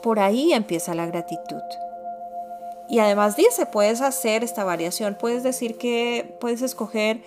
por 0.04 0.20
ahí 0.20 0.54
empieza 0.54 0.94
la 0.94 1.08
gratitud. 1.08 1.64
Y 2.88 3.00
además 3.00 3.36
dice, 3.36 3.66
puedes 3.66 4.02
hacer 4.02 4.44
esta 4.44 4.64
variación, 4.64 5.18
puedes 5.20 5.42
decir 5.42 5.80
que 5.80 6.38
puedes 6.40 6.62
escoger 6.62 7.24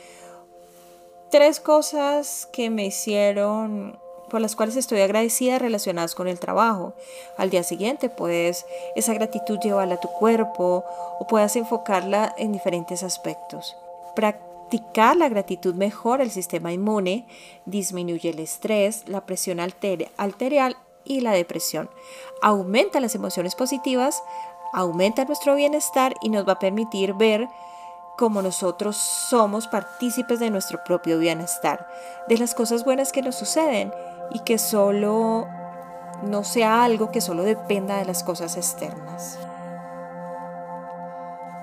tres 1.33 1.59
cosas 1.59 2.49
que 2.53 2.71
me 2.71 2.87
hicieron 2.87 3.99
por 4.29 4.41
las 4.41 4.57
cuales 4.57 4.77
estoy 4.77 5.01
agradecida 5.01 5.59
relacionadas 5.59 6.15
con 6.15 6.29
el 6.29 6.41
trabajo. 6.41 6.95
Al 7.37 7.51
día 7.51 7.63
siguiente, 7.63 8.09
pues, 8.09 8.67
esa 8.95 9.15
gratitud 9.15 9.59
llevarla 9.59 9.95
a 9.95 10.01
tu 10.01 10.09
cuerpo 10.09 10.85
o 11.19 11.27
puedas 11.27 11.57
enfocarla 11.57 12.35
en 12.37 12.53
diferentes 12.53 13.03
aspectos. 13.03 13.77
Practicar 14.15 15.17
la 15.17 15.29
gratitud 15.29 15.75
mejora 15.75 16.25
el 16.25 16.31
sistema 16.31 16.73
inmune, 16.73 17.27
disminuye 17.65 18.31
el 18.31 18.41
estrés, 18.41 19.05
la 19.07 19.23
presión 19.27 19.61
arterial 19.61 20.77
y 21.05 21.21
la 21.21 21.33
depresión. 21.33 21.89
Aumenta 22.43 23.01
las 23.01 23.15
emociones 23.15 23.55
positivas, 23.55 24.23
aumenta 24.73 25.25
nuestro 25.25 25.55
bienestar 25.55 26.15
y 26.21 26.29
nos 26.29 26.47
va 26.47 26.53
a 26.53 26.59
permitir 26.59 27.15
ver 27.15 27.49
como 28.17 28.41
nosotros 28.43 28.97
somos 28.97 29.69
partícipes 29.69 30.41
de 30.41 30.51
nuestro 30.51 30.83
propio 30.85 31.19
bienestar, 31.19 31.87
de 32.29 32.39
las 32.39 32.55
cosas 32.55 32.85
buenas 32.85 33.13
que 33.13 33.23
nos 33.23 33.37
suceden 33.37 33.93
y 34.31 34.41
que 34.41 34.59
solo 34.59 35.47
no 36.23 36.45
sea 36.45 36.85
algo 36.85 37.11
que 37.11 37.21
solo 37.21 37.43
dependa 37.43 37.99
de 37.99 38.05
las 38.05 38.25
cosas 38.25 38.57
externas. 38.57 39.39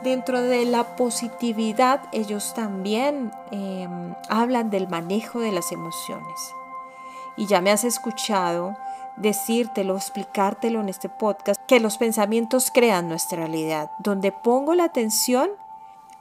Dentro 0.03 0.41
de 0.41 0.65
la 0.65 0.95
positividad, 0.95 2.01
ellos 2.11 2.53
también 2.53 3.31
em, 3.51 4.13
hablan 4.27 4.69
del 4.69 4.89
manejo 4.89 5.39
de 5.39 5.53
las 5.53 5.71
emociones. 5.71 6.53
Y 7.37 7.47
ya 7.47 7.61
me 7.61 7.71
has 7.71 7.83
escuchado 7.85 8.75
decírtelo, 9.15 9.95
explicártelo 9.95 10.81
en 10.81 10.89
este 10.89 11.09
podcast, 11.09 11.61
que 11.67 11.79
los 11.79 11.97
pensamientos 11.97 12.69
crean 12.73 13.07
nuestra 13.07 13.37
realidad. 13.37 13.91
Donde 13.99 14.31
pongo 14.31 14.75
la 14.75 14.85
atención, 14.85 15.49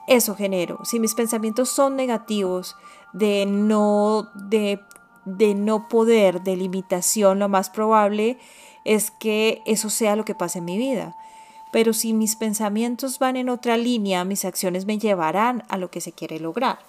eso 0.07 0.35
genero. 0.35 0.79
Si 0.85 0.99
mis 0.99 1.15
pensamientos 1.15 1.69
son 1.69 1.95
negativos, 1.95 2.75
de 3.13 3.45
no, 3.45 4.29
de 4.33 4.79
de 5.25 5.55
no 5.55 5.87
poder, 5.87 6.41
de 6.41 6.55
limitación, 6.55 7.39
lo 7.39 7.49
más 7.49 7.69
probable 7.69 8.37
es 8.85 9.11
que 9.11 9.61
eso 9.65 9.89
sea 9.89 10.15
lo 10.15 10.25
que 10.25 10.35
pase 10.35 10.59
en 10.59 10.65
mi 10.65 10.77
vida. 10.77 11.15
Pero 11.71 11.93
si 11.93 12.13
mis 12.13 12.35
pensamientos 12.35 13.19
van 13.19 13.35
en 13.35 13.49
otra 13.49 13.77
línea, 13.77 14.25
mis 14.25 14.45
acciones 14.45 14.85
me 14.85 14.99
llevarán 14.99 15.63
a 15.69 15.77
lo 15.77 15.89
que 15.89 16.01
se 16.01 16.11
quiere 16.11 16.39
lograr. 16.39 16.79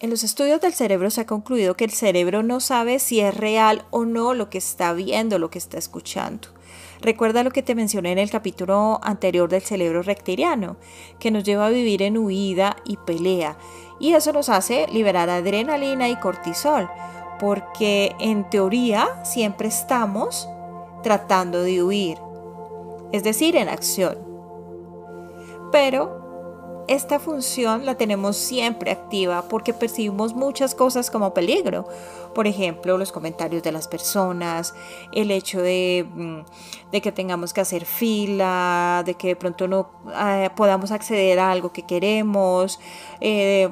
En 0.00 0.10
los 0.10 0.24
estudios 0.24 0.60
del 0.60 0.72
cerebro 0.72 1.10
se 1.10 1.20
ha 1.20 1.26
concluido 1.26 1.76
que 1.76 1.84
el 1.84 1.92
cerebro 1.92 2.42
no 2.42 2.58
sabe 2.58 2.98
si 2.98 3.20
es 3.20 3.36
real 3.36 3.84
o 3.90 4.04
no 4.04 4.34
lo 4.34 4.50
que 4.50 4.58
está 4.58 4.92
viendo, 4.94 5.38
lo 5.38 5.48
que 5.48 5.58
está 5.58 5.78
escuchando. 5.78 6.48
Recuerda 7.00 7.44
lo 7.44 7.52
que 7.52 7.62
te 7.62 7.76
mencioné 7.76 8.10
en 8.12 8.18
el 8.18 8.30
capítulo 8.30 8.98
anterior 9.02 9.48
del 9.48 9.62
cerebro 9.62 10.02
reptiliano, 10.02 10.76
que 11.20 11.30
nos 11.30 11.44
lleva 11.44 11.66
a 11.66 11.70
vivir 11.70 12.02
en 12.02 12.18
huida 12.18 12.76
y 12.84 12.96
pelea, 12.96 13.56
y 14.02 14.14
eso 14.14 14.32
nos 14.32 14.48
hace 14.48 14.88
liberar 14.88 15.30
adrenalina 15.30 16.08
y 16.08 16.16
cortisol, 16.16 16.90
porque 17.38 18.16
en 18.18 18.42
teoría 18.50 19.08
siempre 19.24 19.68
estamos 19.68 20.48
tratando 21.04 21.62
de 21.62 21.84
huir, 21.84 22.18
es 23.12 23.22
decir, 23.22 23.54
en 23.54 23.68
acción. 23.68 24.18
Pero 25.70 26.21
esta 26.92 27.18
función 27.18 27.86
la 27.86 27.94
tenemos 27.94 28.36
siempre 28.36 28.90
activa 28.90 29.42
porque 29.48 29.72
percibimos 29.72 30.34
muchas 30.34 30.74
cosas 30.74 31.10
como 31.10 31.32
peligro. 31.32 31.86
Por 32.34 32.46
ejemplo, 32.46 32.98
los 32.98 33.12
comentarios 33.12 33.62
de 33.62 33.72
las 33.72 33.88
personas, 33.88 34.74
el 35.12 35.30
hecho 35.30 35.60
de, 35.60 36.06
mm, 36.14 36.96
que 37.00 37.12
tengamos 37.12 37.52
que 37.52 37.62
hacer 37.62 37.84
fila, 37.86 39.02
de 39.06 39.14
que 39.14 39.28
de 39.28 39.36
pronto 39.36 39.68
no 39.68 39.90
eh, 40.14 40.50
podamos 40.54 40.90
acceder 40.90 41.38
a 41.38 41.50
algo 41.50 41.72
que 41.72 41.82
queremos, 41.82 42.78
eh, 43.20 43.68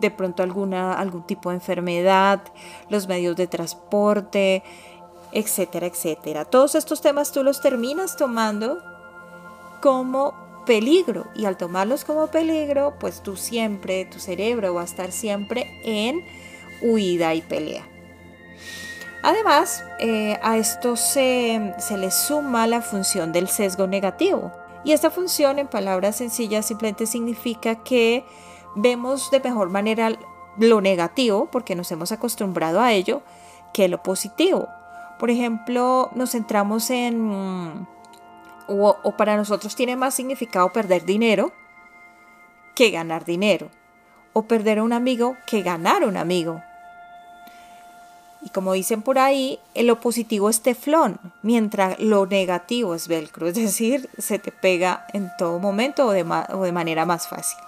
de 0.00 0.10
pronto 0.10 0.42
alguna, 0.42 0.94
algún 0.94 1.24
tipo 1.24 1.50
de 1.50 1.56
enfermedad, 1.56 2.42
los 2.88 3.06
medios 3.06 3.36
de 3.36 3.46
transporte, 3.46 4.62
etcétera, 5.32 5.86
etcétera. 5.86 6.44
Todos 6.44 6.74
estos 6.74 7.00
temas 7.00 7.32
tú 7.32 7.42
los 7.42 7.60
terminas 7.60 8.16
tomando 8.16 8.78
como 9.82 10.43
peligro 10.64 11.26
y 11.34 11.44
al 11.44 11.56
tomarlos 11.56 12.04
como 12.04 12.28
peligro, 12.28 12.94
pues 12.98 13.22
tú 13.22 13.36
siempre, 13.36 14.04
tu 14.04 14.18
cerebro 14.18 14.74
va 14.74 14.82
a 14.82 14.84
estar 14.84 15.12
siempre 15.12 15.80
en 15.84 16.24
huida 16.82 17.34
y 17.34 17.42
pelea. 17.42 17.86
Además, 19.22 19.84
eh, 20.00 20.38
a 20.42 20.58
esto 20.58 20.96
se, 20.96 21.74
se 21.78 21.96
le 21.96 22.10
suma 22.10 22.66
la 22.66 22.82
función 22.82 23.32
del 23.32 23.48
sesgo 23.48 23.86
negativo. 23.86 24.52
Y 24.84 24.92
esta 24.92 25.10
función, 25.10 25.58
en 25.58 25.66
palabras 25.66 26.16
sencillas, 26.16 26.66
simplemente 26.66 27.06
significa 27.06 27.76
que 27.76 28.24
vemos 28.76 29.30
de 29.30 29.40
mejor 29.40 29.70
manera 29.70 30.12
lo 30.58 30.80
negativo, 30.82 31.48
porque 31.50 31.74
nos 31.74 31.90
hemos 31.90 32.12
acostumbrado 32.12 32.80
a 32.80 32.92
ello, 32.92 33.22
que 33.72 33.88
lo 33.88 34.02
positivo. 34.02 34.68
Por 35.18 35.30
ejemplo, 35.30 36.10
nos 36.14 36.32
centramos 36.32 36.90
en 36.90 37.86
o, 38.66 39.14
para 39.16 39.36
nosotros 39.36 39.74
tiene 39.76 39.96
más 39.96 40.14
significado 40.14 40.72
perder 40.72 41.04
dinero 41.04 41.52
que 42.74 42.90
ganar 42.90 43.24
dinero, 43.24 43.70
o 44.32 44.42
perder 44.42 44.78
a 44.78 44.82
un 44.82 44.92
amigo 44.92 45.36
que 45.46 45.62
ganar 45.62 46.04
un 46.04 46.16
amigo. 46.16 46.62
Y 48.42 48.50
como 48.50 48.72
dicen 48.72 49.00
por 49.02 49.18
ahí, 49.18 49.60
lo 49.74 50.00
positivo 50.00 50.50
es 50.50 50.60
teflón, 50.60 51.18
mientras 51.42 51.98
lo 52.00 52.26
negativo 52.26 52.94
es 52.94 53.08
velcro, 53.08 53.46
es 53.48 53.54
decir, 53.54 54.10
se 54.18 54.38
te 54.38 54.50
pega 54.50 55.06
en 55.12 55.30
todo 55.38 55.58
momento 55.58 56.06
o 56.06 56.10
de, 56.10 56.22
o 56.22 56.62
de 56.64 56.72
manera 56.72 57.06
más 57.06 57.28
fácil. 57.28 57.58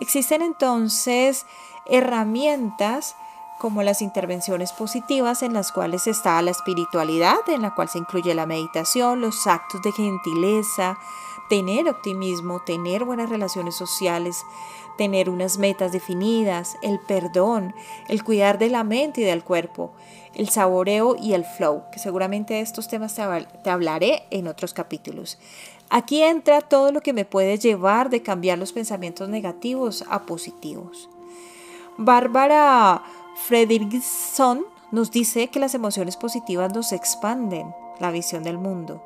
Existen 0.00 0.42
entonces 0.42 1.46
herramientas 1.86 3.14
como 3.58 3.82
las 3.82 4.02
intervenciones 4.02 4.72
positivas 4.72 5.42
en 5.42 5.54
las 5.54 5.72
cuales 5.72 6.06
está 6.06 6.40
la 6.42 6.50
espiritualidad, 6.50 7.38
en 7.48 7.62
la 7.62 7.74
cual 7.74 7.88
se 7.88 7.98
incluye 7.98 8.34
la 8.34 8.46
meditación, 8.46 9.20
los 9.20 9.46
actos 9.46 9.82
de 9.82 9.92
gentileza, 9.92 10.98
tener 11.48 11.88
optimismo, 11.88 12.60
tener 12.60 13.04
buenas 13.04 13.30
relaciones 13.30 13.74
sociales, 13.74 14.44
tener 14.96 15.30
unas 15.30 15.58
metas 15.58 15.92
definidas, 15.92 16.76
el 16.82 16.98
perdón, 17.00 17.74
el 18.08 18.24
cuidar 18.24 18.58
de 18.58 18.70
la 18.70 18.84
mente 18.84 19.20
y 19.20 19.24
del 19.24 19.44
cuerpo, 19.44 19.92
el 20.34 20.48
saboreo 20.48 21.16
y 21.16 21.34
el 21.34 21.44
flow, 21.44 21.84
que 21.92 21.98
seguramente 21.98 22.54
de 22.54 22.60
estos 22.60 22.88
temas 22.88 23.14
te, 23.14 23.70
hablaré 23.70 24.24
en 24.30 24.48
otros 24.48 24.74
capítulos. 24.74 25.38
Aquí 25.88 26.22
entra 26.22 26.60
todo 26.60 26.92
lo 26.92 27.00
que 27.00 27.12
me 27.12 27.24
puede 27.24 27.58
llevar 27.58 28.10
de 28.10 28.22
cambiar 28.22 28.58
los 28.58 28.72
pensamientos 28.72 29.28
negativos 29.28 30.04
a 30.10 30.26
positivos. 30.26 31.08
Bárbara 31.96 33.02
Fredrickson 33.36 34.66
nos 34.90 35.10
dice 35.10 35.48
que 35.48 35.60
las 35.60 35.74
emociones 35.74 36.16
positivas 36.16 36.74
nos 36.74 36.92
expanden 36.92 37.74
la 38.00 38.10
visión 38.10 38.42
del 38.42 38.58
mundo, 38.58 39.02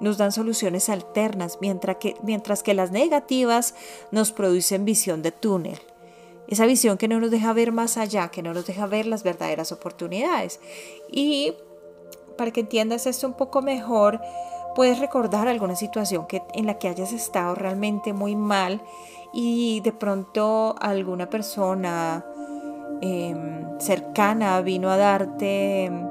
nos 0.00 0.18
dan 0.18 0.32
soluciones 0.32 0.88
alternas, 0.88 1.58
mientras 1.60 1.96
que, 1.96 2.16
mientras 2.22 2.62
que 2.62 2.74
las 2.74 2.90
negativas 2.90 3.74
nos 4.10 4.32
producen 4.32 4.84
visión 4.84 5.22
de 5.22 5.32
túnel. 5.32 5.80
Esa 6.48 6.66
visión 6.66 6.96
que 6.96 7.08
no 7.08 7.18
nos 7.18 7.30
deja 7.30 7.52
ver 7.52 7.72
más 7.72 7.96
allá, 7.96 8.28
que 8.28 8.42
no 8.42 8.54
nos 8.54 8.66
deja 8.66 8.86
ver 8.86 9.06
las 9.06 9.24
verdaderas 9.24 9.72
oportunidades. 9.72 10.60
Y 11.10 11.54
para 12.36 12.52
que 12.52 12.60
entiendas 12.60 13.06
esto 13.06 13.26
un 13.26 13.34
poco 13.34 13.62
mejor, 13.62 14.20
puedes 14.76 14.98
recordar 14.98 15.48
alguna 15.48 15.74
situación 15.74 16.26
que, 16.26 16.42
en 16.54 16.66
la 16.66 16.78
que 16.78 16.88
hayas 16.88 17.12
estado 17.12 17.54
realmente 17.54 18.12
muy 18.12 18.36
mal 18.36 18.82
y 19.32 19.80
de 19.80 19.92
pronto 19.92 20.76
alguna 20.78 21.28
persona 21.30 22.24
Em, 23.00 23.78
cercana 23.78 24.60
vino 24.62 24.90
a 24.90 24.96
darte 24.96 25.84
em, 25.84 26.08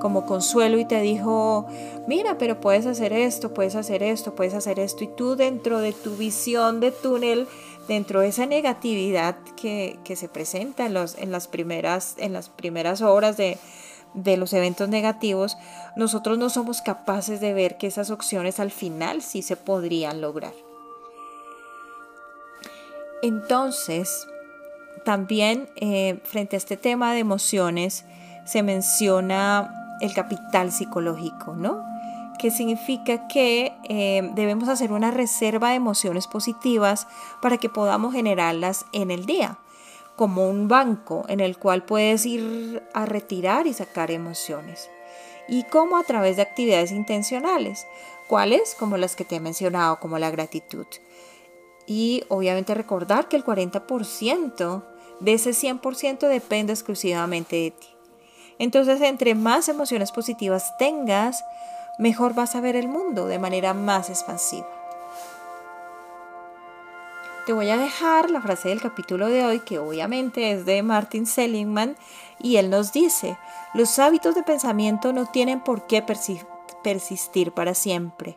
como 0.00 0.24
consuelo 0.26 0.78
y 0.78 0.84
te 0.84 1.00
dijo, 1.00 1.66
mira, 2.06 2.38
pero 2.38 2.60
puedes 2.60 2.86
hacer 2.86 3.12
esto, 3.12 3.52
puedes 3.52 3.74
hacer 3.74 4.02
esto, 4.02 4.34
puedes 4.34 4.54
hacer 4.54 4.78
esto, 4.78 5.04
y 5.04 5.08
tú 5.08 5.36
dentro 5.36 5.80
de 5.80 5.92
tu 5.92 6.16
visión 6.16 6.80
de 6.80 6.90
túnel, 6.90 7.48
dentro 7.88 8.20
de 8.20 8.28
esa 8.28 8.46
negatividad 8.46 9.36
que, 9.56 9.98
se 10.14 10.28
presenta 10.28 10.86
en, 10.86 10.94
los, 10.94 11.16
en, 11.18 11.32
las 11.32 11.48
primeras, 11.48 12.14
en 12.18 12.32
las 12.32 12.48
primeras 12.48 13.02
horas 13.02 13.36
de, 13.36 13.58
de 14.14 14.36
los 14.36 14.52
eventos 14.52 14.88
negativos, 14.88 15.56
nosotros 15.96 16.38
no 16.38 16.50
somos 16.50 16.82
capaces 16.82 17.40
de 17.40 17.52
ver 17.52 17.76
que 17.76 17.86
esas 17.86 18.10
opciones 18.10 18.60
al 18.60 18.70
final 18.70 19.22
sí 19.22 19.42
se 19.42 19.56
podrían 19.56 20.20
lograr. 20.20 20.54
Entonces, 23.22 24.26
también 25.06 25.70
eh, 25.76 26.18
frente 26.24 26.56
a 26.56 26.58
este 26.58 26.76
tema 26.76 27.12
de 27.12 27.20
emociones 27.20 28.04
se 28.44 28.64
menciona 28.64 29.96
el 30.00 30.12
capital 30.12 30.72
psicológico, 30.72 31.54
¿no? 31.54 31.84
Que 32.40 32.50
significa 32.50 33.28
que 33.28 33.72
eh, 33.88 34.28
debemos 34.34 34.68
hacer 34.68 34.90
una 34.90 35.12
reserva 35.12 35.70
de 35.70 35.76
emociones 35.76 36.26
positivas 36.26 37.06
para 37.40 37.56
que 37.56 37.68
podamos 37.68 38.14
generarlas 38.14 38.84
en 38.92 39.12
el 39.12 39.26
día, 39.26 39.58
como 40.16 40.50
un 40.50 40.66
banco 40.66 41.24
en 41.28 41.38
el 41.38 41.56
cual 41.56 41.84
puedes 41.84 42.26
ir 42.26 42.82
a 42.92 43.06
retirar 43.06 43.68
y 43.68 43.74
sacar 43.74 44.10
emociones. 44.10 44.90
Y 45.46 45.62
como 45.62 45.98
a 45.98 46.02
través 46.02 46.34
de 46.34 46.42
actividades 46.42 46.90
intencionales, 46.90 47.86
cuáles 48.26 48.74
como 48.74 48.96
las 48.96 49.14
que 49.14 49.24
te 49.24 49.36
he 49.36 49.40
mencionado, 49.40 50.00
como 50.00 50.18
la 50.18 50.32
gratitud. 50.32 50.86
Y 51.86 52.24
obviamente 52.26 52.74
recordar 52.74 53.28
que 53.28 53.36
el 53.36 53.44
40% 53.44 54.95
de 55.20 55.34
ese 55.34 55.50
100% 55.50 56.28
depende 56.28 56.72
exclusivamente 56.72 57.56
de 57.56 57.70
ti. 57.70 57.86
Entonces, 58.58 59.00
entre 59.00 59.34
más 59.34 59.68
emociones 59.68 60.12
positivas 60.12 60.76
tengas, 60.78 61.44
mejor 61.98 62.34
vas 62.34 62.54
a 62.56 62.60
ver 62.60 62.76
el 62.76 62.88
mundo 62.88 63.26
de 63.26 63.38
manera 63.38 63.74
más 63.74 64.08
expansiva. 64.10 64.66
Te 67.46 67.52
voy 67.52 67.70
a 67.70 67.76
dejar 67.76 68.30
la 68.30 68.40
frase 68.40 68.70
del 68.70 68.80
capítulo 68.80 69.28
de 69.28 69.44
hoy, 69.44 69.60
que 69.60 69.78
obviamente 69.78 70.50
es 70.50 70.66
de 70.66 70.82
Martin 70.82 71.26
Seligman, 71.26 71.96
y 72.40 72.56
él 72.56 72.70
nos 72.70 72.92
dice, 72.92 73.38
los 73.72 73.98
hábitos 73.98 74.34
de 74.34 74.42
pensamiento 74.42 75.12
no 75.12 75.26
tienen 75.26 75.60
por 75.62 75.86
qué 75.86 76.02
persistir 76.82 77.52
para 77.52 77.74
siempre. 77.74 78.36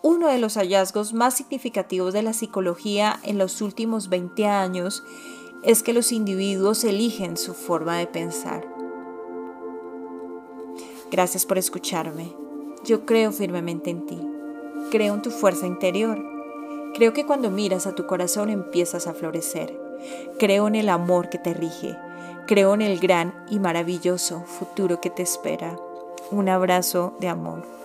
Uno 0.00 0.28
de 0.28 0.38
los 0.38 0.56
hallazgos 0.56 1.12
más 1.12 1.34
significativos 1.34 2.14
de 2.14 2.22
la 2.22 2.32
psicología 2.32 3.20
en 3.22 3.38
los 3.38 3.60
últimos 3.60 4.08
20 4.08 4.46
años 4.46 5.04
es 5.62 5.82
que 5.82 5.92
los 5.92 6.10
individuos 6.10 6.82
eligen 6.84 7.36
su 7.36 7.54
forma 7.54 7.98
de 7.98 8.06
pensar. 8.06 8.66
Gracias 11.10 11.46
por 11.46 11.58
escucharme. 11.58 12.32
Yo 12.84 13.06
creo 13.06 13.32
firmemente 13.32 13.90
en 13.90 14.06
ti. 14.06 14.20
Creo 14.90 15.14
en 15.14 15.22
tu 15.22 15.30
fuerza 15.30 15.66
interior. 15.66 16.20
Creo 16.94 17.12
que 17.12 17.24
cuando 17.24 17.50
miras 17.50 17.86
a 17.86 17.94
tu 17.94 18.06
corazón 18.06 18.50
empiezas 18.50 19.06
a 19.06 19.14
florecer. 19.14 19.78
Creo 20.38 20.66
en 20.66 20.74
el 20.74 20.88
amor 20.88 21.28
que 21.28 21.38
te 21.38 21.54
rige. 21.54 21.96
Creo 22.46 22.74
en 22.74 22.82
el 22.82 22.98
gran 22.98 23.44
y 23.48 23.60
maravilloso 23.60 24.42
futuro 24.44 25.00
que 25.00 25.10
te 25.10 25.22
espera. 25.22 25.78
Un 26.30 26.48
abrazo 26.48 27.14
de 27.20 27.28
amor. 27.28 27.81